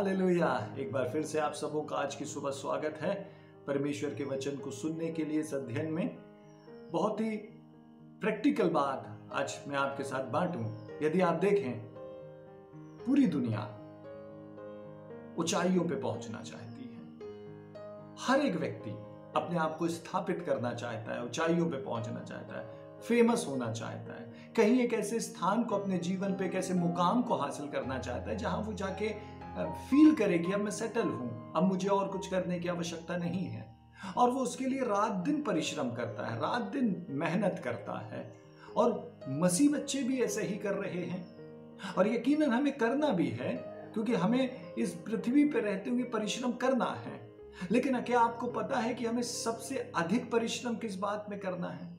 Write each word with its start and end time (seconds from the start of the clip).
Hallelujah. 0.00 0.74
एक 0.78 0.92
बार 0.92 1.08
फिर 1.08 1.22
से 1.22 1.38
आप 1.38 1.52
सबों 1.52 1.82
का 1.82 1.96
आज 1.96 2.14
की 2.14 2.24
सुबह 2.24 2.50
स्वागत 2.50 2.98
है। 3.00 3.14
परमेश्वर 3.66 4.14
के 4.14 4.24
वचन 4.24 4.56
को 4.56 4.70
सुनने 4.70 5.08
के 5.12 5.24
लिए 5.24 5.40
इस 5.40 5.54
अध्ययन 5.54 5.90
में 5.92 6.16
बहुत 6.92 7.20
ही 7.20 7.36
प्रैक्टिकल 8.20 8.68
बात 8.68 9.28
आज 9.32 9.58
मैं 9.68 9.76
आपके 9.76 10.04
साथ 10.04 10.24
बांटूं। 10.24 10.62
यदि 11.02 11.20
आप 11.20 11.34
देखें, 11.34 11.72
पूरी 13.04 13.26
दुनिया 13.26 13.60
ऊंचाइयों 15.38 15.84
पे 15.84 15.94
पहुँचना 15.94 16.42
चाहती 16.42 16.84
है। 16.84 17.00
हर 18.20 18.40
एक 18.40 18.56
व्यक्ति 18.56 18.90
अपने 19.36 19.58
आप 19.58 19.76
को 19.78 19.88
स्थापित 19.88 20.42
करना 20.46 20.72
चाहता 20.74 21.12
है, 21.12 21.24
ऊंचाइयों 21.24 21.70
पे 21.70 21.82
पहुँचना 21.82 22.20
चाहता 22.20 22.60
है 22.60 22.78
फ़ेमस 23.00 23.44
होना 23.48 23.72
चाहता 23.72 24.12
है। 24.12 24.52
कहीं 24.56 24.80
एक 24.80 24.94
ऐसे 24.94 25.20
स्थान 25.20 25.62
को 25.64 25.76
अपने 25.76 25.98
जीवन 25.98 26.34
पे, 26.34 26.46
एक 26.46 26.54
ऐसे 26.54 26.74
मुकाम 26.74 27.22
को 27.22 27.34
हासिल 27.34 27.68
करना 27.68 27.98
चाहता 27.98 28.30
है, 28.30 28.36
जहाँ 28.36 28.62
वो 28.62 28.72
जाके 28.72 29.39
फील 29.58 30.14
करे 30.14 30.38
कि 30.38 30.52
अब 30.52 30.60
मैं 30.60 30.70
सेटल 30.70 31.08
हूँ, 31.08 31.52
अब 31.56 31.62
मुझे 31.62 31.88
और 31.88 32.08
कुछ 32.08 32.26
करने 32.26 32.58
की 32.58 32.68
आवश्यकता 32.68 33.16
नहीं 33.16 33.44
है। 33.44 33.80
और 34.16 34.30
वो 34.30 34.40
उसके 34.40 34.64
लिए 34.64 34.80
रात 34.80 35.12
दिन 35.12 35.42
परिश्रम 35.42 35.90
करता 35.90 36.26
है, 36.26 36.40
रात 36.40 36.62
दिन 36.62 37.06
मेहनत 37.10 37.60
करता 37.64 38.00
है। 38.00 38.40
और 38.76 39.20
मसीह 39.28 39.70
बच्चे 39.70 40.02
भी 40.02 40.22
ऐसे 40.22 40.42
ही 40.42 40.56
कर 40.56 40.74
रहे 40.74 41.04
हैं। 41.04 41.40
और 41.94 42.14
यकीनन 42.14 42.50
हमें 42.50 42.78
करना 42.78 43.08
भी 43.08 43.28
है, 43.28 43.54
क्योंकि 43.92 44.14
हमें 44.14 44.74
इस 44.78 44.90
पृथ्वी 44.90 45.44
पर 45.44 45.60
रहते 45.60 45.90
हुए 45.90 46.02
परिश्रम 46.02 46.52
करना 46.52 46.84
है। 46.84 47.30
लेकिन 47.70 48.00
क्या 48.00 48.20
आपको 48.20 48.46
पता 48.46 48.78
है 48.78 48.94
कि 48.94 49.06
हमें 49.06 49.22
सबसे 49.22 49.92
अधिक 49.96 50.30
परिश्रम 50.30 50.74
किस 50.74 50.98
बात 50.98 51.26
में 51.30 51.40
करना 51.40 51.68
है? 51.68 51.98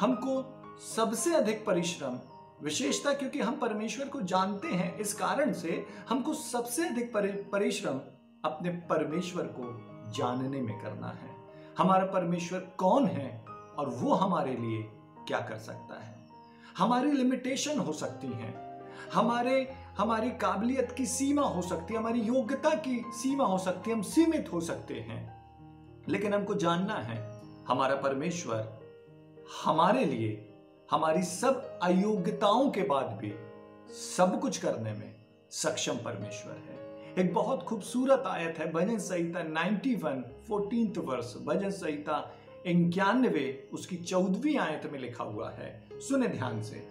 हमको 0.00 0.62
सबसे 0.96 1.34
अधिक 1.34 1.66
परिश्रम 1.66 2.18
विशेषता 2.62 3.14
क्योंकि 3.14 3.40
हम 3.40 3.56
परमेश्वर 3.56 4.08
को 4.08 4.20
जानते 4.20 4.68
हैं, 4.68 4.98
इस 4.98 5.14
कारण 5.14 5.52
से 5.52 5.86
हमको 6.08 6.34
सबसे 6.34 6.88
अधिक 6.88 7.12
परिश्रम 7.52 8.00
अपने 8.44 8.70
परमेश्वर 8.70 9.42
को 9.42 9.90
जानने 10.12 10.60
में 10.60 10.82
करना 10.82 11.08
है। 11.08 11.36
हमारा 11.78 12.06
परमेश्वर 12.06 12.58
कौन 12.60 13.06
है 13.06 13.44
और 13.48 13.88
वो 13.88 14.14
हमारे 14.14 14.56
लिए 14.56 14.82
क्या 15.26 15.40
कर 15.40 15.58
सकता 15.58 16.00
है? 16.02 16.26
हमारी 16.78 17.10
लिमिटेशन 17.10 17.78
हो 17.78 17.92
सकती 17.92 18.26
है। 18.26 18.82
हमारे, 19.14 19.72
हमारी 19.98 20.30
काबिलियत 20.30 20.92
की 20.92 21.06
सीमा 21.06 21.42
हो 21.42 21.62
सकती 21.62 21.94
है, 21.94 22.00
हमारी 22.00 22.20
योग्यता 22.20 22.70
की 22.70 23.04
सीमा 23.08 23.44
हो 23.44 23.58
सकती 23.58 23.90
है, 23.90 23.96
हम 23.96 24.02
सीमित 24.02 24.50
हो 24.52 24.60
सकते 24.60 24.94
हैं। 24.94 25.40
लेकिन 26.08 26.34
हमको 26.34 26.54
जानना 26.54 26.94
है, 26.94 27.42
हमारा 27.68 27.94
परमेश्वर 27.94 28.80
हमारे 29.64 30.04
लिए 30.04 30.49
हमारी 30.90 31.22
सब 31.22 31.80
अयोग्यताओं 31.82 32.70
के 32.70 32.82
बाद 32.82 33.06
भी 33.06 33.32
सब 33.94 34.40
कुछ 34.40 34.58
करने 34.58 34.92
में 34.92 35.14
सक्षम 35.50 35.94
परमेश्वर 35.94 36.52
है। 36.52 37.14
एक 37.18 37.34
बहुत 37.34 37.62
खूबसूरत 37.62 38.22
आयत 38.26 38.58
है, 38.58 38.72
भजन 38.72 38.98
संहिता 38.98 39.42
91 39.42 40.22
फोर्टींथ 40.48 40.98
वर्ष 40.98 41.34
भजन 41.36 41.70
संहिता 41.70 42.34
इक्यानवे, 42.66 43.68
उसकी 43.72 43.96
चौदहवीं 43.96 44.58
आयत 44.58 44.90
में 44.92 44.98
लिखा 44.98 45.24
हुआ 45.24 45.50
है। 45.50 45.88
सुने 45.92 46.28
ध्यान 46.28 46.62
से। 46.62 46.88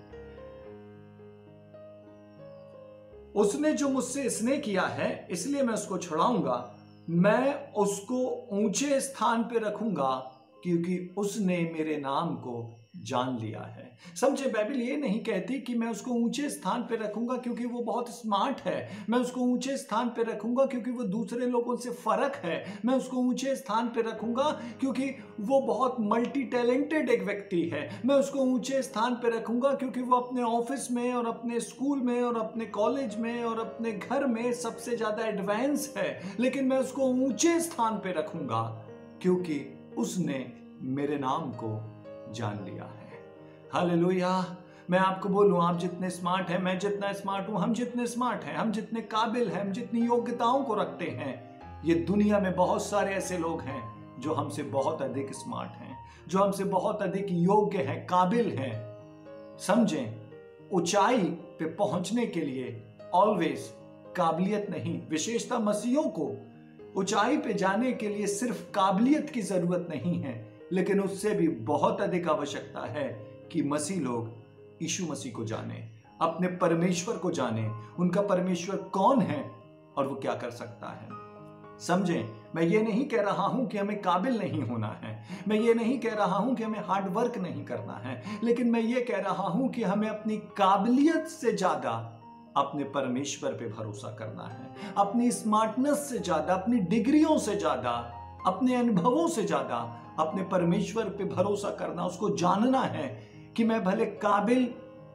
उसने 3.35 3.73
जो 3.73 3.89
मुझसे 3.89 4.29
स्नेह 4.29 4.59
किया 4.59 4.81
है, 4.81 5.27
इसलिए 5.31 5.63
मैं 5.63 5.73
उसको 5.73 5.97
छुड़ाऊँगा, 5.97 6.75
मैं 7.09 7.73
उसको 7.73 8.47
ऊँचे 8.51 9.01
स्थान 9.01 9.43
पर 9.43 9.61
रखूँगा 9.61 10.35
क्योंकि 10.63 10.97
उसने 11.17 11.57
मेरे 11.73 11.97
नाम 11.97 12.35
को 12.37 12.75
जान 13.07 13.37
लिया 13.37 13.61
है। 13.61 13.87
समझे, 14.15 14.45
बाइबल 14.45 14.75
ये 14.75 14.95
नहीं 14.97 15.19
कहती 15.23 15.59
कि 15.59 15.73
मैं 15.75 15.87
उसको 15.87 16.11
ऊँचे 16.13 16.49
स्थान 16.49 16.81
पर 16.81 16.99
रखूँगा 16.99 17.35
क्योंकि 17.37 17.65
वो 17.65 17.81
बहुत 17.81 18.09
स्मार्ट 18.09 18.61
है। 18.61 19.05
मैं 19.09 19.19
उसको 19.19 19.41
ऊँचे 19.41 19.77
स्थान 19.77 20.09
पर 20.09 20.25
रखूँगा 20.25 20.65
क्योंकि 20.65 20.91
वो 20.91 21.03
दूसरे 21.03 21.45
लोगों 21.45 21.75
से 21.75 21.89
फ़र्क 21.91 22.35
है। 22.45 22.81
मैं 22.85 22.95
उसको 22.95 23.17
ऊँचे 23.19 23.55
स्थान 23.55 23.87
पर 23.87 24.07
रखूँगा 24.07 24.49
क्योंकि 24.79 25.09
वो 25.39 25.61
बहुत 25.61 25.95
मल्टी 26.01 26.43
टैलेंटेड 26.43 27.09
एक 27.09 27.23
व्यक्ति 27.23 27.61
है। 27.73 27.87
मैं 28.05 28.15
उसको 28.15 28.43
ऊँचे 28.45 28.81
स्थान 28.81 29.15
पर 29.15 29.33
रखूँगा 29.33 29.73
क्योंकि 29.73 30.01
वो 30.01 30.17
अपने 30.17 30.43
ऑफ़िस 30.43 30.91
में 30.91 31.13
और 31.13 31.27
अपने 31.27 31.59
स्कूल 31.59 32.01
में 32.01 32.21
और 32.21 32.37
अपने 32.37 32.65
कॉलेज 32.65 33.17
में 33.17 33.43
और 33.43 33.59
अपने 33.59 33.91
घर 33.91 34.25
में 34.25 34.51
सबसे 34.53 34.97
ज़्यादा 34.97 35.27
एडवांस 35.27 35.93
है। 35.97 36.21
लेकिन 36.39 36.65
मैं 36.65 36.77
उसको 36.77 37.09
ऊँचे 37.25 37.59
स्थान 37.59 37.97
पर 37.97 38.17
रखूँगा 38.17 38.63
क्योंकि 39.21 39.65
उसने 39.99 40.53
मेरे 40.81 41.17
नाम 41.17 41.51
को 41.51 41.69
जान 42.33 42.63
लिया 42.65 42.83
है। 42.83 43.19
हालेलुया। 43.73 44.57
मैं 44.89 44.99
आपको 44.99 45.29
बोलूँ, 45.29 45.63
आप 45.63 45.77
जितने 45.77 46.09
स्मार्ट 46.09 46.47
हैं, 46.47 46.61
मैं 46.61 46.79
जितना 46.79 47.11
स्मार्ट 47.13 47.49
हूँ, 47.49 47.59
हम 47.59 47.73
जितने 47.73 48.07
स्मार्ट 48.07 48.43
हैं, 48.43 48.55
हम 48.55 48.71
जितने 48.71 49.01
काबिल 49.01 49.49
हैं, 49.49 49.61
हम 49.61 49.71
जितनी 49.71 50.01
योग्यताओं 50.01 50.63
को 50.63 50.73
रखते 50.73 51.05
हैं, 51.05 51.59
ये 51.85 51.95
दुनिया 51.95 52.39
में 52.39 52.55
बहुत 52.55 52.83
सारे 52.83 53.13
ऐसे 53.13 53.37
लोग 53.37 53.61
हैं 53.61 53.81
जो 54.19 54.33
हमसे 54.33 54.63
बहुत 54.63 55.01
अधिक 55.01 55.33
स्मार्ट 55.33 55.71
हैं, 55.71 55.97
जो 56.27 56.39
हमसे 56.39 56.63
बहुत 56.63 57.01
अधिक 57.01 57.27
योग्य 57.29 57.77
हैं, 57.77 58.05
काबिल 58.05 58.49
हैं। 58.57 59.57
समझें, 59.57 60.15
ऊंचाई 60.71 61.23
पे 61.59 61.65
पहुँचने 61.65 62.25
के 62.25 62.41
लिए 62.41 62.83
ऑलवेज 63.13 63.59
काबिलियत 64.15 64.67
नहीं, 64.69 65.07
विशेषता 65.07 65.59
मसीहों 65.59 66.03
को 66.03 66.48
ऊंचाई 66.97 67.37
पे 67.37 67.53
जाने 67.53 67.91
के 67.91 68.09
लिए 68.09 68.27
सिर्फ़ 68.27 68.63
काबिलियत 68.71 69.29
की 69.29 69.41
ज़रूरत 69.41 69.87
नहीं 69.89 70.19
है, 70.21 70.33
लेकिन 70.71 70.99
उससे 70.99 71.33
भी 71.33 71.47
बहुत 71.47 72.01
अधिक 72.01 72.27
आवश्यकता 72.29 72.85
है 72.87 73.07
कि 73.51 73.61
मसीह 73.63 74.01
लोग 74.01 74.81
यीशु 74.81 75.05
मसीह 75.05 75.33
को 75.33 75.43
जाने, 75.43 75.87
अपने 76.21 76.47
परमेश्वर 76.57 77.17
को 77.17 77.31
जाने, 77.31 77.69
उनका 77.99 78.21
परमेश्वर 78.21 78.75
कौन 78.93 79.21
है 79.21 79.39
और 79.97 80.07
वो 80.07 80.15
क्या 80.15 80.33
कर 80.33 80.51
सकता 80.51 80.89
है। 80.89 81.17
समझें, 81.79 82.29
मैं 82.55 82.63
ये 82.63 82.81
नहीं 82.81 83.05
कह 83.05 83.21
रहा 83.21 83.43
हूँ 83.43 83.67
कि 83.67 83.77
हमें 83.77 84.01
काबिल 84.01 84.37
नहीं 84.37 84.61
होना 84.61 84.87
है, 85.03 85.17
मैं 85.47 85.59
ये 85.59 85.73
नहीं 85.73 85.99
कह 85.99 86.13
रहा 86.13 86.37
हूँ 86.37 86.55
कि 86.55 86.63
हमें 86.63 86.79
हार्ड 86.79 87.13
वर्क 87.13 87.37
नहीं 87.37 87.63
करना 87.65 88.01
है, 88.05 88.21
लेकिन 88.43 88.71
मैं 88.71 88.81
ये 88.81 89.01
कह 89.01 89.17
रहा 89.17 89.47
हूँ 89.47 89.69
कि 89.69 89.83
हमें 89.83 90.07
अपनी 90.09 90.37
काबिलियत 90.57 91.27
से 91.27 91.51
ज़्यादा 91.51 91.91
अपने 92.57 92.83
परमेश्वर 92.83 93.51
पे 93.51 93.67
भरोसा 93.69 94.15
करना 94.15 94.43
है। 94.43 94.93
अपनी 94.97 95.31
स्मार्टनेस 95.31 96.09
से 96.09 96.19
ज़्यादा, 96.19 96.53
अपनी 96.53 96.77
डिग्रियों 96.79 97.37
से 97.37 97.55
ज़्यादा, 97.55 97.91
अपने 98.45 98.75
अनुभवों 98.75 99.27
से 99.27 99.43
ज़्यादा 99.43 99.75
अपने 100.19 100.43
परमेश्वर 100.43 101.09
पे 101.09 101.23
भरोसा 101.25 101.69
करना, 101.69 102.05
उसको 102.05 102.29
जानना 102.35 102.81
है 102.81 103.07
कि 103.57 103.63
मैं 103.63 103.83
भले 103.83 104.05
काबिल 104.05 104.67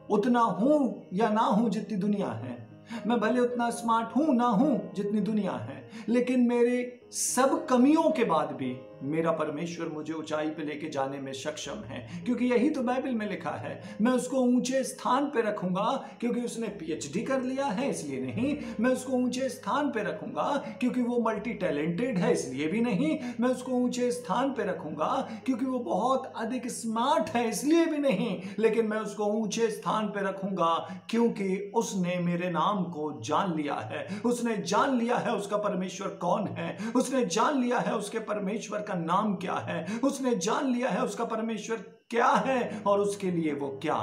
उतना 0.09 0.39
हूँ 0.39 1.07
या 1.13 1.29
ना 1.29 1.41
हूँ 1.41 1.69
जितनी 1.69 1.97
दुनिया 1.97 2.27
है। 2.27 2.63
मैं 3.07 3.19
भले 3.19 3.39
उतना 3.39 3.69
स्मार्ट 3.69 4.15
हूँ, 4.17 4.35
ना 4.35 4.45
हूँ 4.45 4.91
जितनी 4.95 5.21
दुनिया 5.21 5.51
है, 5.51 5.89
लेकिन 6.09 6.47
मेरे 6.47 7.04
सब 7.15 7.65
कमियों 7.65 8.09
के 8.11 8.23
बाद 8.23 8.51
भी 8.51 8.75
मेरा 9.03 9.31
परमेश्वर 9.31 9.87
मुझे 9.87 10.13
ऊंचाई 10.13 10.47
पे 10.47 10.63
लेके 10.63 10.89
जाने 10.89 11.17
में 11.17 11.31
सक्षम 11.33 11.83
है, 11.85 11.99
क्योंकि 12.25 12.45
यही 12.45 12.69
तो 12.69 12.81
बाइबल 12.81 13.09
में 13.09 13.27
लिखा 13.29 13.49
है। 13.49 13.97
मैं 14.01 14.11
उसको 14.11 14.37
ऊँचे 14.37 14.83
स्थान 14.83 15.25
पे 15.25 15.41
रखूँगा, 15.41 15.83
क्योंकि 16.19 16.41
उसने 16.41 16.67
पीएचडी 16.67 17.21
कर 17.21 17.41
लिया 17.41 17.65
है, 17.65 17.89
इसलिए 17.89 18.19
नहीं। 18.21 18.55
मैं 18.79 18.91
उसको 18.91 19.13
ऊँचे 19.13 19.49
स्थान 19.49 19.89
पे 19.89 20.03
रखूँगा, 20.03 20.77
क्योंकि 20.79 21.01
वो 21.01 21.19
मल्टी 21.19 21.53
टैलेंटेड 21.53 22.17
है, 22.17 22.31
इसलिए 22.33 22.67
भी 22.67 22.81
नहीं। 22.81 23.17
मैं 23.39 23.49
उसको 23.49 23.71
ऊँचे 23.71 24.11
स्थान 24.11 24.49
पे 24.49 24.63
रखूँगा, 24.63 25.11
क्योंकि 25.45 25.65
वो 25.65 25.79
बहुत 25.79 26.31
अधिक 26.35 26.67
स्मार्ट 26.67 27.29
है, 27.29 27.47
इसलिए 27.49 27.85
भी 27.85 27.97
नहीं। 27.97 28.41
लेकिन 28.59 28.87
मैं 28.87 28.97
उसको 28.97 29.25
ऊँचे 29.33 29.69
स्थान 29.69 30.07
पे 30.07 30.23
रखूँगा, 30.23 30.73
क्योंकि 31.09 31.71
उसने 31.75 32.17
मेरे 32.19 32.49
नाम 32.49 32.83
को 32.83 33.11
जान 33.21 33.55
लिया 33.57 33.75
है। 33.91 34.07
उसने 34.25 34.57
जान 34.57 34.97
लिया 34.97 35.17
है 35.17 35.35
उसका 35.35 35.57
परमेश्वर 35.57 36.07
कौन 36.07 36.47
है। 36.47 36.77
उसने 37.05 37.25
जान 37.25 37.61
लिया 37.61 37.79
है 37.79 37.95
उसके 37.95 38.19
परमेश्वर 38.19 38.81
का 38.81 38.93
नाम 38.93 39.35
क्या 39.35 39.53
है? 39.53 39.99
उसने 40.03 40.35
जान 40.35 40.71
लिया 40.71 40.89
है 40.89 41.03
उसका 41.03 41.25
परमेश्वर 41.25 41.77
क्या 42.09 42.27
है 42.27 42.83
और 42.87 42.99
उसके 42.99 43.31
लिए 43.31 43.53
वो 43.53 43.79
क्या 43.81 43.95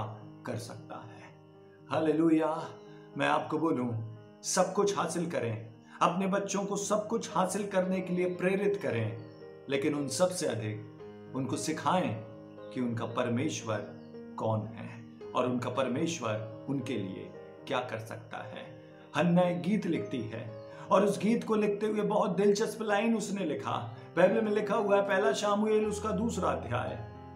कर 0.47 0.57
सकता 0.57 0.97
है? 0.97 1.35
हालेलुया। 1.91 2.69
मैं 3.17 3.29
आपको 3.29 3.59
बोलूँ, 3.59 4.17
सब 4.43 4.73
कुछ 4.73 4.97
हासिल 4.97 5.31
करें। 5.31 5.75
अपने 6.03 6.27
बच्चों 6.27 6.65
को 6.65 6.77
सब 6.77 7.09
कुछ 7.09 7.35
हासिल 7.35 7.67
करने 7.67 8.01
के 8.01 8.13
लिए 8.13 8.27
प्रेरित 8.27 8.81
करें। 8.83 9.25
लेकिन 9.69 9.95
उन 9.95 10.09
सबसे 10.09 10.47
अधिक 10.47 10.77
उनको 11.37 11.57
सिखाएँ 11.57 12.25
कि 12.75 12.81
उनका 12.81 13.07
परमेश्वर 13.07 13.79
कौन 14.39 14.67
है 14.67 15.05
और 15.35 15.47
उनका 15.47 15.71
परमेश्वर 15.71 16.67
उनके 16.69 16.97
लिए 16.97 17.33
क्या 17.67 17.81
कर 17.81 17.99
सकता 17.99 18.39
है। 18.39 18.83
हन्ना 19.17 19.43
एक 19.43 19.61
गीत 19.61 19.87
लिखती 19.87 20.21
है 20.21 20.62
और 20.91 21.05
उस 21.05 21.19
गीत 21.23 21.45
को 21.45 21.55
लिखते 21.55 21.87
हुए 21.87 22.01
बहुत 22.01 22.31
दिलचस्प 22.31 22.83
लाइन 22.83 23.17
उसने 23.17 23.45
लिखा। 23.45 23.97
बाइबल 24.17 24.41
में 24.41 24.53
लिखा 24.53 24.75
हुआ 24.75 24.97
है, 24.97 25.03
पहला 25.03 25.33
शामुएल, 25.33 25.87
उसका 25.87 26.11
दूसरा 26.11 26.49
अध्याय। 26.49 26.89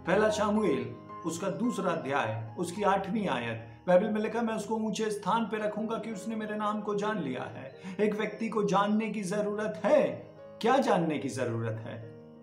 पहला 0.06 0.31
शामुएल, 0.31 0.94
उसका 1.26 1.48
दूसरा 1.48 1.93
अध्याय, 1.93 2.54
उसकी 2.58 2.82
आठवीं 2.82 3.28
आयत। 3.28 3.72
बाइबल 3.88 4.08
में 4.08 4.20
लिखा, 4.20 4.43
मैं 4.43 4.54
उसको 4.54 4.75
ऊँचे 4.75 5.10
स्थान 5.10 5.44
पर 5.44 5.58
रखूँगा 5.58 5.98
कि 5.98 6.12
उसने 6.12 6.37
मेरे 6.37 6.56
नाम 6.56 6.81
को 6.81 6.94
जान 6.94 7.22
लिया 7.22 7.43
है। 7.43 7.75
एक 8.00 8.14
व्यक्ति 8.14 8.48
को 8.48 8.62
जानने 8.62 9.08
की 9.08 9.22
ज़रूरत 9.22 9.81
है। 9.84 10.02
क्या 10.60 10.78
जानने 10.78 11.19
की 11.19 11.28
ज़रूरत 11.28 11.76
है? 11.87 11.98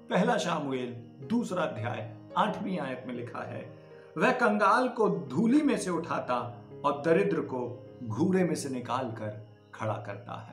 पहला 0.10 0.38
शामुएल, 0.38 0.90
दूसरा 1.30 1.64
अध्याय, 1.64 2.16
आठवीं 2.38 2.80
आयत 2.80 3.04
में 3.08 3.14
लिखा 3.16 3.40
है, 3.40 3.74
वह 4.18 4.32
कंगाल 4.32 4.88
को 4.88 5.10
धूली 5.10 5.62
में 5.62 5.78
से 5.78 5.90
उठाता 5.90 6.66
और 6.86 7.02
दरिद्र 7.06 7.42
को 7.42 7.90
घूरे 8.04 8.44
में 8.44 8.56
से 8.56 8.70
निकाल 8.70 9.12
कर 9.12 9.48
खड़ा 9.74 9.94
करता 9.94 10.34
है। 10.34 10.53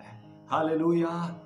हालेलुया। 0.50 1.40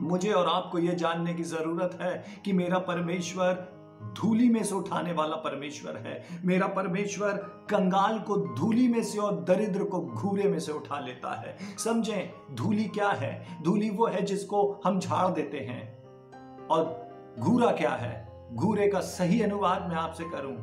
मुझे 0.00 0.32
और 0.32 0.46
आपको 0.46 0.78
यह 0.78 0.94
जानने 0.94 1.34
की 1.34 1.42
ज़रूरत 1.42 1.98
है 2.02 2.24
कि 2.44 2.52
मेरा 2.52 2.78
परमेश्वर 2.78 3.82
धूली 4.18 4.48
में 4.50 4.64
से 4.64 4.74
उठाने 4.74 5.12
वाला 5.12 5.36
परमेश्वर 5.36 5.96
है। 5.96 6.24
मेरा 6.44 6.66
परमेश्वर 6.66 7.32
कंगाल 7.70 8.18
को 8.18 8.36
धूली 8.36 8.88
में 8.88 9.02
से 9.02 9.18
और 9.18 9.40
दरिद्र 9.40 9.84
को 9.84 10.00
घूरे 10.00 10.44
में 10.44 10.58
से 10.60 10.72
उठा 10.72 10.98
लेता 11.00 11.34
है। 11.40 11.56
समझें, 11.78 12.54
धूली 12.54 12.84
क्या 12.84 13.08
है? 13.08 13.62
धूली 13.62 13.90
वो 13.90 14.06
है 14.06 14.22
जिसको 14.22 14.80
हम 14.86 15.00
झाड़ 15.00 15.32
देते 15.32 15.58
हैं। 15.58 16.66
और 16.66 17.08
घूरा 17.38 17.72
क्या 17.72 17.90
है? 17.90 18.48
घूरे 18.52 18.88
का 18.88 19.00
सही 19.00 19.42
अनुवाद 19.42 19.88
मैं 19.88 19.96
आपसे 19.96 20.24
करूँ। 20.24 20.56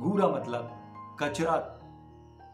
घूरा 0.00 0.28
मतलब 0.28 0.70
कचरा। 1.20 1.56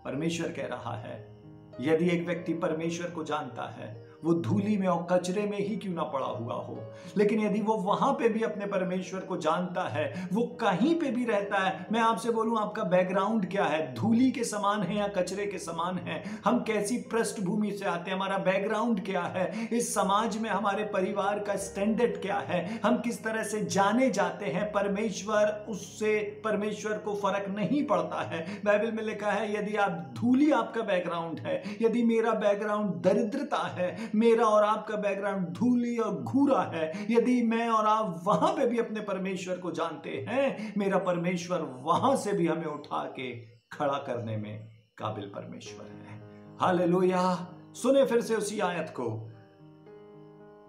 परमेश्वर 0.05 0.49
कह 0.49 0.67
रहा 0.67 0.97
है, 0.97 1.43
यदि 1.81 2.09
एक 2.11 2.27
व्यक्ति 2.27 2.55
परमेश्वर 2.55 3.11
को 3.11 3.25
जानता 3.25 3.63
है 3.63 4.10
वो 4.25 4.35
धूली 4.35 4.77
में 4.77 4.89
और 4.89 5.07
कचरे 5.11 5.43
में 5.43 5.59
ही 5.59 5.77
क्यों 5.77 5.95
ना 5.95 6.03
पड़ा 6.03 6.27
हुआ 6.27 6.55
हो? 6.55 6.93
लेकिन 7.17 7.41
यदि 7.41 7.61
वो 7.61 7.75
वहाँ 7.75 8.13
पे 8.13 8.29
भी 8.29 8.43
अपने 8.43 8.67
परमेश्वर 8.67 9.21
को 9.21 9.37
जानता 9.37 9.89
है, 9.89 10.29
वो 10.33 10.43
कहीं 10.43 10.95
पे 10.95 11.11
भी 11.11 11.25
रहता 11.25 11.59
है, 11.59 11.87
मैं 11.93 12.01
आपसे 12.01 12.31
बोलूँ, 12.31 12.59
आपका 12.59 12.83
बैकग्राउंड 12.83 13.51
क्या 13.51 13.65
है? 13.65 13.95
धूली 13.95 14.31
के 14.31 14.45
समान 14.45 14.83
है 14.83 14.97
या 14.97 15.09
कचरे 15.09 15.47
के 15.47 15.59
समान 15.59 15.99
है? 15.99 16.25
हम 16.45 16.59
कैसी 16.59 16.97
पृष्ठभूमि 16.97 17.71
से 17.71 17.85
आते 17.85 18.11
हैं? 18.11 18.17
हमारा 18.17 18.39
बैकग्राउंड 18.39 19.05
क्या 19.05 19.23
है? 19.23 19.69
इस 19.73 19.95
समाज 19.95 20.39
में 20.39 20.51
हमारे 20.51 20.85
परिवार 20.85 21.39
का 21.39 21.57
स्टैंडर्ड 21.57 22.23
क्या 22.23 22.37
है? 22.37 22.81
हम 22.85 22.97
किस 22.97 23.25
तरह 23.25 23.43
से 23.43 23.65
जाने 23.65 24.11
जाते 24.11 24.47
हैं? 24.47 24.73
परमेश्वर, 24.73 25.67
उससे 25.69 26.43
परमेश्वर 26.45 26.99
को 26.99 27.15
फ़र्क 27.15 27.45
नहीं 27.49 27.87
पड़ता 27.87 28.23
है। 28.23 28.47
बाइबल 28.65 28.93
में 28.93 29.03
लिखा 29.03 29.31
है, 29.31 29.59
यदि 29.59 29.77
आप 29.77 30.15
धूली 30.21 30.51
आपका 30.51 30.83
बैकग्राउंड 30.83 31.41
है, 31.41 31.63
यदि 31.83 32.03
मेरा 32.03 32.33
बैकग्राउंड 32.33 32.91
दरिद्रता 32.91 33.57
है 33.57 34.10
मेरा 34.15 34.45
और 34.45 34.65
आपका 34.65 34.97
बैकग्राउंड 34.97 35.49
धूली 35.49 35.99
और 35.99 36.15
घूरा 36.15 36.63
है। 36.63 37.07
यदि 37.11 37.43
मैं 37.43 37.69
और 37.69 37.87
आप 37.87 38.21
वहाँ 38.25 38.53
पे 38.53 38.67
भी 38.67 38.79
अपने 38.79 39.01
परमेश्वर 39.01 39.59
को 39.59 39.71
जानते 39.71 40.27
हैं, 40.29 40.75
मेरा 40.79 40.99
परमेश्वर 40.99 41.61
वहाँ 41.61 42.17
से 42.17 42.33
भी 42.33 42.47
हमें 42.47 42.67
उठा 42.67 43.05
के 43.05 43.41
खड़ा 43.73 43.99
करने 43.99 44.37
में 44.37 44.69
काबिल 44.99 45.25
परमेश्वर 45.25 45.87
है। 45.87 46.21
हालेलुया। 46.61 47.49
सुने 47.75 48.05
फिर 48.05 48.21
से 48.21 48.37
उसी 48.37 48.61
आयत 48.61 48.95
को। 49.01 49.27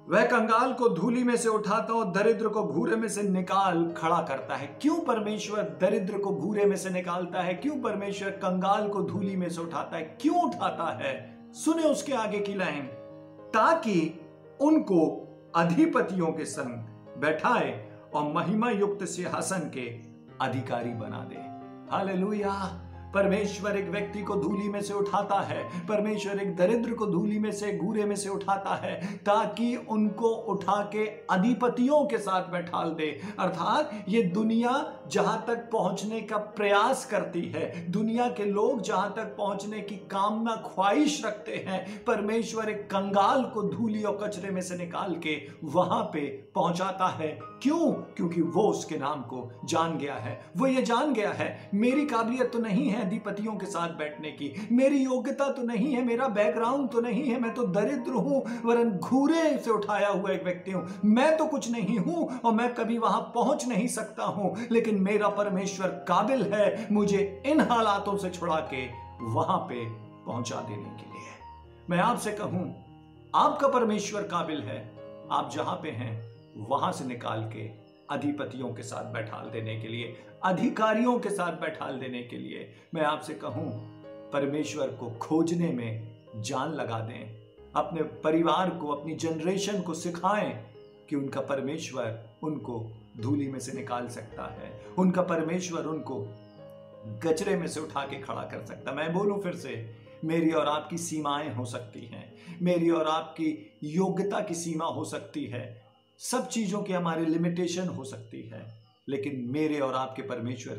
वह 0.09 0.25
कंगाल 0.25 0.73
को 0.73 0.89
धूली 0.89 1.23
में 1.23 1.37
से 1.37 1.49
उठाता 1.49 1.93
और 1.93 2.05
दरिद्र 2.05 2.47
को 2.47 2.63
घूरे 2.63 2.95
में 2.95 3.07
से 3.07 3.23
निकाल 3.23 3.93
खड़ा 3.97 4.21
करता 4.21 4.55
है। 4.55 4.67
क्यों 4.67 4.99
परमेश्वर 4.99 5.61
दरिद्र 5.61 6.17
को 6.17 6.35
घूरे 6.35 6.65
में 6.65 6.75
से 6.75 6.89
निकालता 6.89 7.41
है? 7.41 7.53
क्यों 7.53 7.81
परमेश्वर 7.81 8.29
कंगाल 8.29 8.89
को 8.89 9.03
धूली 9.03 9.35
में 9.35 9.49
से 9.49 9.61
उठाता 9.61 9.97
है? 9.97 10.17
क्यों 10.21 10.49
उठाता 10.49 10.97
है? 11.03 11.39
सुने 11.53 11.83
उसके 11.83 12.13
आगे 12.13 12.39
की 12.39 12.53
लाइन। 12.53 13.00
ताकि 13.53 14.19
उनको 14.61 14.99
अधिपतियों 15.55 16.27
के 16.27 16.45
संग 16.45 17.19
बैठाए 17.21 17.71
और 18.13 18.33
महिमा 18.33 18.69
युक्त 18.69 19.05
सिंहासन 19.05 19.71
के 19.73 19.87
अधिकारी 20.41 20.93
बना 20.93 21.19
दे। 21.31 21.39
हालेलुया। 21.91 22.53
परमेश्वर 23.13 23.77
एक 23.77 23.89
व्यक्ति 23.89 24.21
को 24.21 24.35
धूली 24.35 24.69
में 24.69 24.81
से 24.81 24.93
उठाता 24.93 25.39
है, 25.41 25.63
परमेश्वर 25.87 26.39
एक 26.39 26.55
दरिद्र 26.55 26.93
को 26.93 27.05
धूली 27.05 27.39
में 27.39 27.51
से 27.51 27.77
घूरे 27.77 28.05
में 28.05 28.15
से 28.15 28.29
उठाता 28.29 28.75
है, 28.75 28.95
ताकि 29.17 29.75
उनको 29.89 30.29
उठा 30.53 30.81
के 30.93 31.05
अधिपतियों 31.29 32.05
के 32.05 32.17
साथ 32.17 32.51
बैठाल 32.51 32.89
दे। 32.91 33.09
अर्थात 33.39 33.91
ये 34.09 34.21
दुनिया 34.23 34.71
जहाँ 35.11 35.43
तक 35.47 35.69
पहुँचने 35.71 36.21
का 36.21 36.37
प्रयास 36.37 37.05
करती 37.05 37.41
है, 37.47 37.91
दुनिया 37.91 38.27
के 38.29 38.45
लोग 38.45 38.81
जहाँ 38.81 39.13
तक 39.17 39.35
पहुँचने 39.37 39.81
की 39.81 39.95
कामना 40.11 40.55
ख्वाहिश 40.65 41.21
रखते 41.25 41.65
हैं, 41.67 42.03
परमेश्वर 42.05 42.69
एक 42.69 42.85
कंगाल 42.85 43.43
को 43.43 43.63
धूली 43.69 44.03
और 44.03 44.19
कचरे 44.23 44.51
में 44.51 44.61
से 44.61 44.77
निकाल 44.77 45.15
के 45.15 45.37
वहाँ 45.63 46.03
पे 46.13 46.27
पहुंचाता 46.55 47.07
है। 47.13 47.39
क्यों? 47.61 47.91
क्योंकि 48.15 48.41
वो 48.41 48.61
उसके 48.63 48.97
नाम 48.97 49.21
को 49.23 49.51
जान 49.65 49.97
गया 49.97 50.15
है। 50.15 50.39
वो 50.57 50.67
ये 50.67 50.81
जान 50.81 51.13
गया 51.13 51.31
है, 51.31 51.69
मेरी 51.73 52.05
काबिलियत 52.05 52.51
तो 52.53 52.59
नहीं 52.59 52.87
है 52.87 53.05
अधिपतियों 53.05 53.55
के 53.55 53.65
साथ 53.65 53.89
बैठने 53.89 54.31
की। 54.31 54.67
मेरी 54.71 54.97
योग्यता 54.97 55.49
तो 55.51 55.63
नहीं 55.63 55.93
है, 55.93 56.03
मेरा 56.03 56.27
बैकग्राउंड 56.27 56.89
तो 56.89 57.01
नहीं 57.01 57.23
है, 57.23 57.39
मैं 57.39 57.53
तो 57.53 57.63
दरिद्र 57.63 58.11
हूँ, 58.11 58.43
वरन 58.65 58.91
घूरे 58.91 59.57
से 59.57 59.71
उठाया 59.71 60.09
हुआ 60.09 60.31
एक 60.31 60.43
व्यक्ति 60.43 60.71
हूँ। 60.71 60.87
मैं 61.05 61.35
तो 61.37 61.45
कुछ 61.45 61.71
नहीं 61.71 61.97
हूँ 61.97 62.39
और 62.39 62.53
मैं 62.53 62.73
कभी 62.73 62.97
वहाँ 62.97 63.21
पहुँच 63.35 63.67
नहीं 63.67 63.87
सकता 63.87 64.23
हूँ, 64.23 64.55
लेकिन 64.71 65.01
मेरा 65.01 65.27
परमेश्वर 65.27 65.87
काबिल 66.07 66.43
है 66.53 66.87
मुझे 66.91 67.43
इन 67.45 67.61
हालातों 67.61 68.17
से 68.17 68.29
छुड़ा 68.29 68.59
के 68.73 68.85
वहाँ 69.33 69.57
पे 69.69 69.85
पहुँचा 70.25 70.61
देने 70.61 70.97
के 70.97 71.11
लिए। 71.11 71.29
मैं 71.89 71.99
आपसे 71.99 72.31
कहूँ, 72.31 72.65
आपका 73.35 73.67
परमेश्वर 73.67 74.21
काबिल 74.21 74.61
है, 74.61 74.79
आप 75.31 75.49
जहाँ 75.53 75.75
पे 75.75 75.89
हैं 75.91 76.30
वहाँ 76.57 76.91
से 76.91 77.05
निकाल 77.05 77.43
के 77.43 77.69
अधिपतियों 78.09 78.73
के 78.73 78.83
साथ 78.83 79.13
बैठाल 79.13 79.49
देने 79.49 79.79
के 79.81 79.87
लिए, 79.87 80.15
अधिकारियों 80.43 81.19
के 81.19 81.29
साथ 81.29 81.51
बैठाल 81.51 81.99
देने 81.99 82.23
के 82.23 82.37
लिए 82.37 82.73
मैं 82.93 83.01
आपसे 83.01 83.33
कहूँ, 83.33 83.69
परमेश्वर 84.33 84.87
को 84.87 85.09
खोजने 85.11 85.71
में 85.71 86.11
जान 86.35 86.73
लगा 86.73 86.99
दें, 86.99 87.41
अपने 87.75 88.03
परिवार 88.03 88.69
को, 88.69 88.87
अपनी 88.87 89.15
जनरेशन 89.15 89.81
को 89.81 89.93
सिखाएँ 89.93 90.65
कि 91.09 91.15
उनका 91.15 91.41
परमेश्वर 91.41 92.29
उनको 92.43 92.91
धूली 93.19 93.47
में 93.47 93.59
से 93.59 93.71
निकाल 93.71 94.07
सकता 94.07 94.45
है, 94.45 94.81
उनका 94.97 95.21
परमेश्वर 95.21 95.85
उनको 95.85 96.27
गचरे 97.25 97.55
में 97.55 97.67
से 97.67 97.79
उठा 97.79 98.05
के 98.05 98.21
खड़ा 98.21 98.41
कर 98.41 98.65
सकता 98.65 98.91
मैं 98.91 99.13
बोलूँ 99.13 99.41
फिर 99.41 99.55
से, 99.55 99.95
मेरी 100.25 100.51
और 100.51 100.67
आपकी 100.67 100.97
सीमाएँ 100.97 101.53
हो 101.53 101.65
सकती 101.65 102.05
हैं, 102.05 102.33
मेरी 102.61 102.89
और 102.89 103.07
आपकी 103.07 103.77
योग्यता 103.83 104.39
की 104.39 104.53
सीमा 104.53 104.85
हो 104.85 105.05
सकती 105.05 105.45
है 105.45 105.80
सब 106.21 106.47
चीज़ों 106.47 106.81
की 106.81 106.93
हमारी 106.93 107.25
लिमिटेशन 107.25 107.87
हो 107.87 108.03
सकती 108.03 108.41
है, 108.41 108.83
लेकिन 109.09 109.45
मेरे 109.49 109.79
और 109.79 109.93
आपके 109.93 110.21
परमेश्वर 110.21 110.73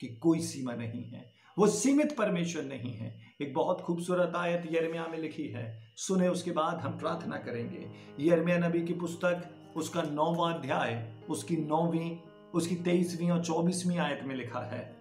की 0.00 0.06
कोई 0.06 0.40
सीमा 0.40 0.74
नहीं 0.74 1.04
है। 1.04 1.32
वो 1.58 1.66
सीमित 1.66 2.16
परमेश्वर 2.16 2.62
नहीं 2.62 2.92
है। 2.92 3.20
एक 3.42 3.54
बहुत 3.54 3.80
खूबसूरत 3.80 4.32
आयत 4.36 4.68
यरमिया 4.72 5.06
में 5.06 5.18
लिखी 5.18 5.48
है। 5.48 5.92
सुने, 5.96 6.28
उसके 6.28 6.50
बाद 6.50 6.78
हम 6.78 6.98
प्रार्थना 6.98 7.36
करेंगे। 7.36 7.90
यरमिया 8.20 8.58
नबी 8.58 8.82
की 8.82 8.94
पुस्तक, 8.94 9.50
उसका 9.76 10.02
नौवा 10.02 10.52
अध्याय, 10.52 11.12
उसकी 11.30 11.56
नौवीं, 11.56 12.16
उसकी 12.54 12.76
तेईसवीं 12.76 13.30
और 13.30 13.44
चौबीसवीं 13.44 13.98
आयत 13.98 14.20
में 14.24 14.34
लिखा 14.34 14.60
है। 14.60 14.96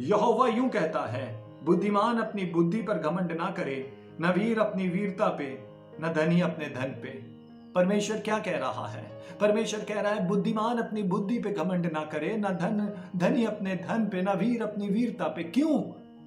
यहोवा 0.00 0.48
यूँ 0.48 0.68
कहता 0.68 1.06
है, 1.06 1.44
बुद्धिमान 1.64 2.18
अपनी 2.18 2.44
बुद्धि 2.44 2.82
पर 2.82 2.98
घमंड 2.98 3.32
ना 3.32 3.50
करे, 3.50 3.92
न 4.20 4.34
वीर 4.38 4.58
अपनी 4.58 4.88
वीरता 4.88 5.28
पे, 5.28 5.58
न 6.00 6.12
धनी 6.16 6.40
अपने 6.40 6.68
धन 6.68 7.00
पे। 7.02 7.33
परमेश्वर 7.74 8.16
क्या 8.16 8.38
कह 8.38 8.58
रहा 8.58 8.88
है? 8.88 9.22
परमेश्वर 9.40 9.80
कह 9.80 10.00
रहा 10.00 10.12
है, 10.12 10.28
बुद्धिमान 10.28 10.78
अपनी 10.78 11.02
बुद्धि 11.02 11.38
पे 11.38 11.50
घमंड 11.50 11.86
ना 11.92 12.00
करे, 12.00 12.36
ना 12.36 12.48
धन, 12.48 13.04
धनी 13.16 13.44
अपने 13.44 13.74
धन 13.74 14.08
पे, 14.12 14.22
ना 14.22 14.32
वीर 14.32 14.62
अपनी 14.62 14.88
वीरता 14.88 15.24
पे। 15.24 15.42
क्यों? 15.42 15.80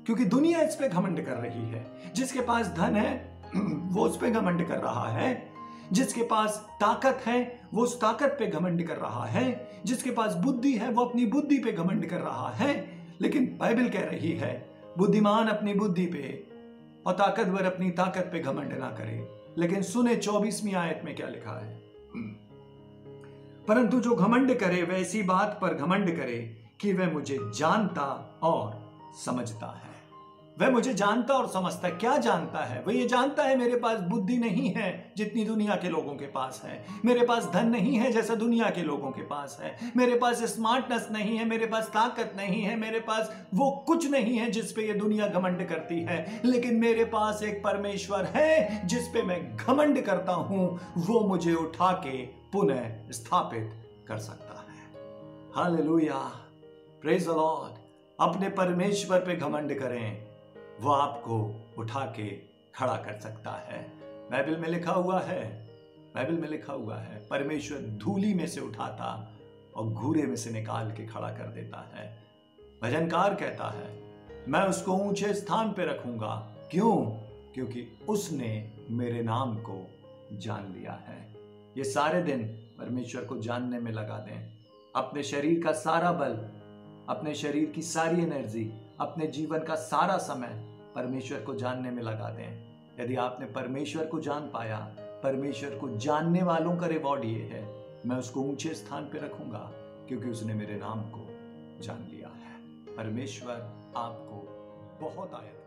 क्योंकि 0.05 0.25
दुनिया 0.25 0.61
इस 0.61 0.75
पे 0.75 0.89
घमंड 0.89 1.25
कर 1.25 1.31
रही 1.31 1.69
है। 1.69 1.87
जिसके 2.15 2.41
पास 2.41 2.67
धन 2.67 2.95
है, 2.95 3.41
वो 3.93 4.05
उस 4.05 4.17
पे 4.17 4.31
घमंड 4.31 4.67
कर 4.67 4.77
रहा 4.77 5.09
है। 5.09 5.49
जिसके 5.91 6.23
पास 6.23 6.67
ताकत 6.71 7.23
है, 7.25 7.61
वो 7.73 7.83
उस 7.83 8.01
ताकत 8.01 8.35
पे 8.39 8.47
घमंड 8.47 8.87
कर 8.87 8.95
रहा 8.95 9.25
है। 9.25 9.69
जिसके 9.85 10.11
पास 10.11 10.33
बुद्धि 10.33 10.77
है, 10.77 10.91
वो 10.91 11.05
अपनी 11.05 11.25
बुद्धि 11.25 11.59
पे 11.59 11.71
घमंड 11.71 12.05
कर 12.05 12.17
रहा 12.17 12.49
है। 12.49 12.89
लेकिन 13.21 13.57
बाइबल 13.59 13.89
कह 13.89 14.01
रही 14.01 14.31
है, 14.31 14.69
बुद्धिमान 14.97 15.47
अपनी 15.47 15.73
बुद्धि 15.73 16.05
पे 16.05 16.47
और 17.05 17.13
ताकतवर 17.13 17.63
अपनी 17.63 17.91
ताकत 17.91 18.29
पे 18.31 18.39
घमंड 18.39 18.73
ना 18.73 18.87
करे। 18.87 19.37
लेकिन 19.57 19.81
सुने 19.81 20.15
चौबीसवीं 20.15 20.75
आयत 20.75 21.01
में 21.05 21.15
क्या 21.15 21.27
लिखा 21.27 21.65
है? 21.65 21.75
परंतु 23.67 23.99
जो 23.99 24.15
घमंड 24.15 24.59
करे, 24.59 24.83
वह 24.83 24.93
ऐसी 24.93 25.23
बात 25.23 25.59
पर 25.61 25.73
घमंड 25.73 26.17
करे 26.17 26.65
कि 26.79 26.93
वह 26.93 27.13
मुझे 27.13 27.37
जानता 27.41 28.39
और 28.43 28.91
समझता 29.25 29.67
है। 29.67 29.96
वह 30.61 30.69
मुझे 30.69 30.93
जानता 30.93 31.33
और 31.33 31.47
समझता 31.47 31.89
क्या 31.89 32.17
जानता 32.17 32.59
है? 32.59 32.83
वह 32.87 32.93
ये 32.93 33.07
जानता 33.07 33.43
है 33.43 33.57
मेरे 33.57 33.75
पास 33.75 33.99
बुद्धि 33.99 34.37
नहीं 34.37 34.69
है 34.69 35.13
जितनी 35.17 35.43
दुनिया 35.43 35.75
के 35.75 35.89
लोगों 35.89 36.15
के 36.15 36.25
पास 36.25 36.61
है। 36.65 36.85
मेरे 37.05 37.25
पास 37.25 37.45
धन 37.45 37.67
नहीं 37.67 37.95
है 37.95 38.11
जैसा 38.11 38.35
दुनिया 38.35 38.69
के 38.69 38.81
लोगों 38.81 39.11
के 39.11 39.21
पास 39.21 39.59
है। 39.63 39.91
मेरे 39.97 40.15
पास 40.15 40.43
स्मार्टनेस 40.43 41.07
नहीं 41.11 41.37
है, 41.37 41.45
मेरे 41.45 41.65
पास 41.65 41.87
ताकत 41.87 42.33
नहीं 42.37 42.61
है, 42.61 42.75
मेरे 42.75 42.99
पास 42.99 43.35
वो 43.53 43.71
कुछ 43.87 44.11
नहीं 44.11 44.37
है 44.37 44.51
जिस 44.51 44.71
पे 44.71 44.87
ये 44.87 44.93
दुनिया 44.93 45.27
घमंड 45.27 45.69
करती 45.69 46.01
है। 46.01 46.41
लेकिन 46.45 46.75
मेरे 46.75 47.05
पास 47.05 47.43
एक 47.43 47.63
परमेश्वर 47.63 48.25
है 48.25 48.87
जिस 48.87 49.07
पे 49.07 49.23
मैं 49.23 49.57
घमंड 49.57 50.01
करता 50.01 50.33
हूँ, 50.33 50.79
वो 50.97 51.19
मुझे 51.19 51.53
उठा 51.53 51.91
के 51.91 52.25
पुनः 52.25 53.11
स्थापित 53.11 53.71
कर 54.07 54.17
सकता 54.17 54.65
है। 54.69 55.03
हालेलुया। 55.55 56.31
प्रेज 57.01 57.27
अपने 58.19 58.49
परमेश्वर 58.49 59.19
पे 59.19 59.35
घमंड 59.35 59.79
करें। 59.79 60.26
वो 60.81 60.91
आपको 60.91 61.65
उठा 61.77 62.05
के 62.05 62.27
खड़ा 62.75 62.96
कर 62.96 63.19
सकता 63.19 63.51
है। 63.51 63.91
बाइबल 64.31 64.57
में 64.57 64.69
लिखा 64.69 64.91
हुआ 64.91 65.22
है, 65.22 65.67
बाइबल 66.15 66.34
में 66.34 66.50
लिखा 66.50 66.74
हुआ 66.74 66.98
है, 66.98 67.27
परमेश्वर 67.27 67.77
धूली 67.79 68.34
में 68.34 68.48
से 68.48 68.62
उठाता 68.62 69.34
और 69.75 69.88
घूरे 69.88 70.24
में 70.24 70.36
से 70.36 70.51
निकाल 70.51 70.91
के 70.91 71.05
खड़ा 71.05 71.29
कर 71.29 71.48
देता 71.48 71.91
है। 71.96 72.24
भजनकार 72.84 73.36
कहता 73.36 73.69
है, 73.69 74.01
मैं 74.48 74.62
उसको 74.62 74.91
ऊँचे 74.91 75.34
स्थान 75.34 75.72
पर 75.72 75.84
रखूँगा। 75.84 76.55
क्यों? 76.72 77.05
क्योंकि 77.53 78.00
उसने 78.10 78.74
मेरे 78.89 79.24
नाम 79.24 79.57
को 79.57 79.88
जान 80.34 80.75
लिया 80.77 80.91
है। 80.91 81.34
ये 81.77 81.84
सारे 81.84 82.22
दिन 82.22 82.43
परमेश्वर 82.48 83.25
को 83.25 83.38
जानने 83.38 83.79
में 83.79 83.91
लगा 83.91 84.17
दें। 84.19 84.57
अपने 84.96 85.24
शरीर 85.24 85.63
का 85.63 85.72
सारा 85.72 86.12
बल, 86.12 86.34
अपने 87.10 87.36
शरीर 87.36 87.65
की 87.65 87.81
सारी 87.81 88.22
एनर्जी 88.22 88.74
अपने 88.99 89.27
जीवन 89.27 89.59
का 89.59 89.75
सारा 89.75 90.17
समय 90.17 90.47
परमेश्वर 90.95 91.41
को 91.41 91.53
जानने 91.53 91.91
में 91.91 92.03
लगा 92.03 92.29
दें 92.29 92.67
यदि 92.99 93.15
आपने 93.15 93.45
परमेश्वर 93.45 94.05
को 94.05 94.19
जान 94.19 94.49
पाया, 94.49 94.77
परमेश्वर 95.23 95.77
को 95.77 95.89
जानने 95.89 96.43
वालों 96.43 96.77
का 96.77 96.87
रिवॉर्ड 96.87 97.25
ये 97.25 97.43
है, 97.43 97.61
मैं 98.05 98.15
उसको 98.15 98.41
ऊँचे 98.41 98.73
स्थान 98.73 99.05
पर 99.05 99.19
रखूँगा, 99.19 99.71
क्योंकि 100.07 100.29
उसने 100.29 100.53
मेरे 100.53 100.75
नाम 100.75 101.01
को 101.01 101.25
जान 101.83 102.07
लिया 102.11 102.27
है। 102.27 102.57
परमेश्वर 102.95 103.53
आपको 103.97 104.41
बहुत 105.01 105.33
आयत 105.33 105.66